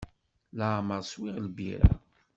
Leɛmer 0.57 1.01
swiɣ 1.03 1.35
lbirra. 1.45 1.93